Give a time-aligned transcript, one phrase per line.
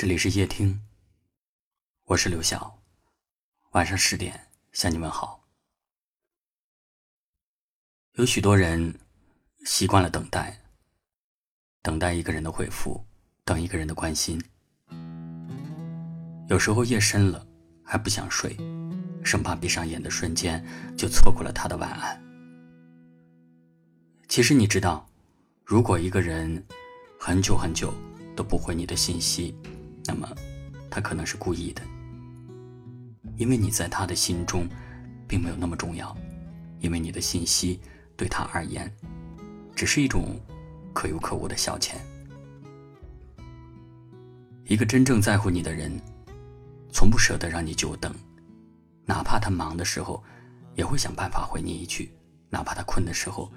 [0.00, 0.80] 这里是夜听，
[2.06, 2.80] 我是刘晓。
[3.72, 5.44] 晚上十点向你问好。
[8.14, 8.98] 有许多人
[9.66, 10.58] 习惯了等待，
[11.82, 13.04] 等待一个人的回复，
[13.44, 14.42] 等一个人的关心。
[16.48, 17.46] 有时候夜深了
[17.84, 18.56] 还不想睡，
[19.22, 20.64] 生怕闭上眼的瞬间
[20.96, 22.18] 就错过了他的晚安。
[24.30, 25.06] 其实你知道，
[25.62, 26.66] 如果一个人
[27.18, 27.92] 很久很久
[28.34, 29.54] 都不回你的信息，
[30.10, 30.28] 那么，
[30.90, 31.80] 他可能是故意的，
[33.36, 34.68] 因为你在他的心中，
[35.28, 36.16] 并没有那么重要，
[36.80, 37.80] 因为你的信息
[38.16, 38.92] 对他而言，
[39.72, 40.36] 只是一种
[40.92, 41.94] 可有可无的消遣。
[44.64, 45.92] 一个真正在乎你的人，
[46.92, 48.12] 从不舍得让你久等，
[49.06, 50.20] 哪怕他忙的时候，
[50.74, 52.10] 也会想办法回你一句；
[52.48, 53.48] 哪怕他困的时候，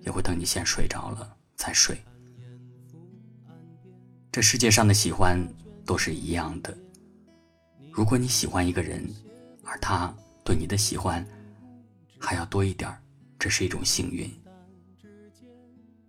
[0.00, 1.96] 也会等你先睡着了再睡。
[4.32, 5.40] 这世界上的喜欢。
[5.90, 6.72] 都是一样的。
[7.90, 9.12] 如果你喜欢一个人，
[9.64, 11.26] 而他对你的喜欢
[12.16, 12.96] 还要多一点
[13.40, 14.30] 这是一种幸运。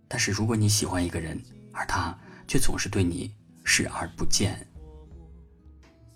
[0.06, 1.36] 但是如果你喜欢一个人，
[1.72, 3.34] 而他却总是对你
[3.64, 4.64] 视而不见，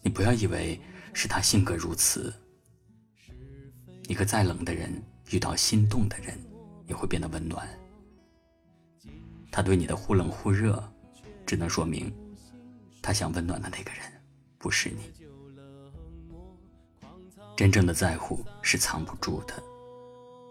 [0.01, 0.81] 你不要以为
[1.13, 2.33] 是他性格如此。
[4.07, 4.93] 一个再冷的人
[5.33, 6.39] 遇到心动的人，
[6.87, 7.69] 也会变得温暖。
[9.51, 10.81] 他对你的忽冷忽热，
[11.45, 12.15] 只能说明。
[13.07, 14.01] 他想温暖的那个人，
[14.59, 15.13] 不是你。
[17.57, 19.55] 真正的在乎是藏不住的，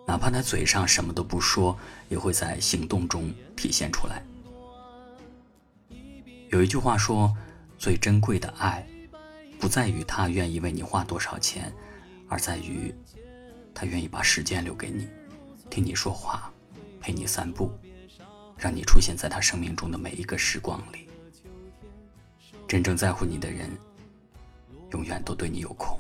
[0.08, 4.24] 哪怕他嘴上什么都不说，也会在行动中体现出来。
[6.50, 7.36] 有一句话说
[7.78, 8.88] ：“最珍贵的爱，
[9.60, 11.74] 不在于他愿意为你花多少钱，
[12.30, 12.96] 而在于
[13.74, 15.10] 他愿意把时间留给你，
[15.70, 16.50] 听你说话，
[17.02, 17.70] 陪你散步，
[18.58, 21.00] 让你出现在他生命中的每一个时光里。”
[22.68, 23.70] 真正在乎你的人，
[24.92, 26.00] 永远都对你有空。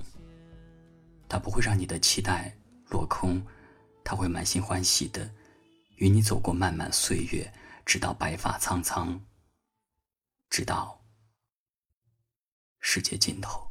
[1.29, 2.55] 他不会让你的期待
[2.89, 3.41] 落空，
[4.03, 5.29] 他会满心欢喜的
[5.97, 7.51] 与你走过漫漫岁月，
[7.85, 9.19] 直到白发苍苍，
[10.49, 11.01] 直到
[12.79, 13.69] 世界尽头。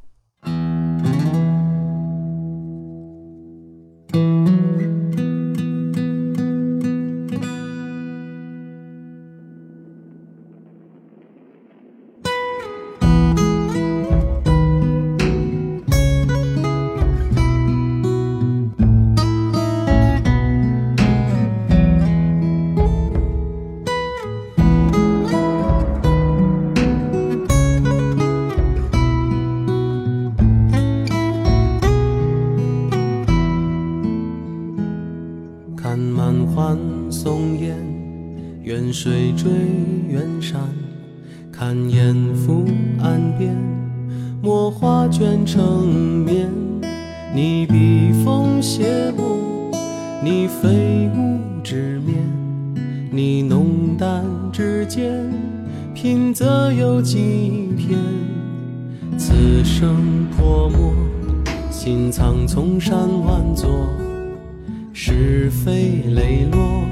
[37.09, 37.75] 松烟，
[38.63, 39.51] 远水追
[40.07, 40.61] 远山，
[41.51, 42.63] 看烟浮
[42.99, 43.53] 岸边，
[44.41, 46.49] 墨画卷成面。
[47.33, 49.37] 你笔锋写墨，
[50.23, 52.15] 你飞舞纸面，
[53.11, 54.23] 你浓淡
[54.53, 55.29] 之间，
[55.93, 57.99] 品则有几篇。
[59.17, 59.33] 此
[59.63, 60.93] 生泼墨，
[61.69, 63.69] 心藏丛山万座，
[64.97, 66.85] 是非磊落。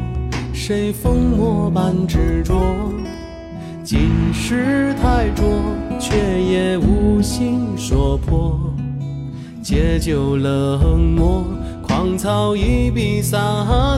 [0.52, 2.54] 谁疯魔般执着？
[3.82, 5.46] 今世太浊，
[5.98, 8.60] 却也无心说破。
[9.62, 11.46] 借酒冷漠，
[11.82, 13.40] 狂草一笔洒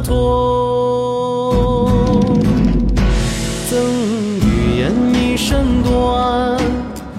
[0.03, 1.89] 脱。
[3.67, 3.79] 赠
[4.39, 6.61] 语言一身短，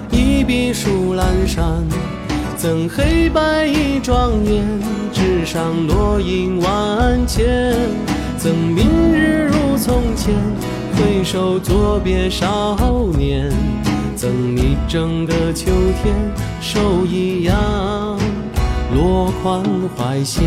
[0.09, 1.86] 一笔书阑珊。
[2.67, 4.61] 赠黑白一庄严，
[5.13, 7.73] 纸上落英万千。
[8.37, 10.35] 赠明日如从前，
[10.97, 12.75] 挥手作别少
[13.17, 13.49] 年。
[14.17, 15.71] 赠你整个秋
[16.03, 16.13] 天，
[16.59, 17.55] 手一扬，
[18.93, 19.63] 落款
[19.95, 20.43] 怀仙。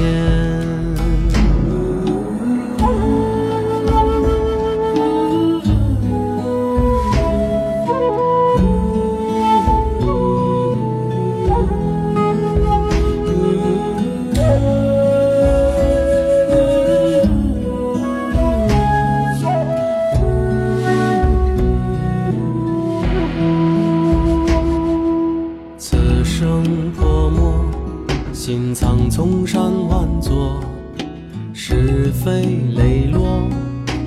[29.20, 30.58] 丛山万座，
[31.52, 32.40] 是非
[32.74, 33.42] 磊落，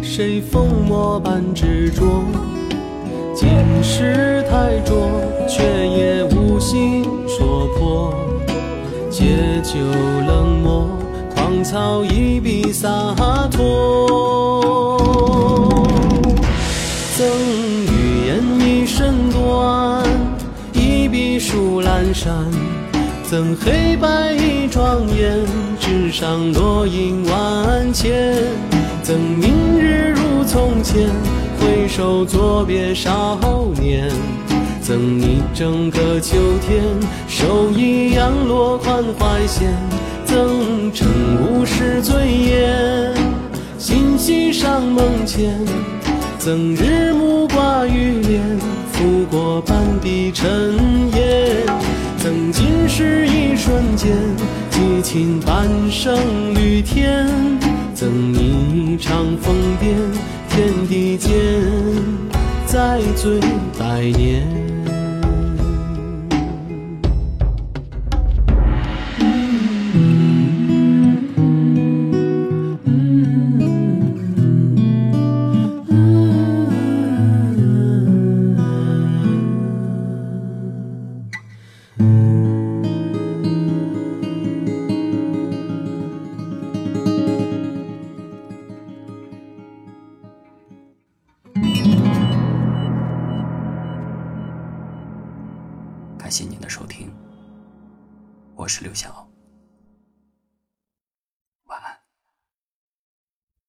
[0.01, 2.24] 谁疯魔般执着？
[3.36, 3.48] 今
[3.83, 5.07] 世太浊，
[5.48, 8.12] 却也无心说破。
[9.12, 9.80] 借酒
[10.25, 10.89] 冷漠，
[11.36, 12.89] 狂草一笔洒
[13.51, 14.98] 脱。
[17.16, 17.27] 赠
[17.86, 20.01] 语言一身短。
[21.39, 22.33] 树阑珊，
[23.33, 25.44] 怎黑白一庄严？
[25.80, 28.35] 纸上落英万千，
[29.01, 31.09] 怎明日如从前？
[31.59, 33.39] 回首作别少
[33.81, 34.07] 年，
[34.83, 36.83] 赠你整个秋天，
[37.27, 39.74] 手一扬落款怀线，
[40.25, 41.07] 赠晨
[41.41, 43.12] 雾是醉烟，
[43.80, 45.59] 心系上梦前，
[46.38, 48.59] 赠日暮挂玉帘，
[48.91, 50.77] 拂过半壁尘
[51.15, 51.65] 烟，
[52.24, 54.16] 曾经是一瞬间，
[54.70, 56.18] 激情半生
[56.54, 57.28] 雨天，
[57.94, 59.94] 赠你一场疯癫。
[60.48, 61.34] 天地间，
[62.66, 63.42] 再醉
[63.78, 64.73] 百年。
[81.95, 82.06] 感
[96.31, 97.13] 谢您的收听，
[98.56, 99.32] 我是刘晓。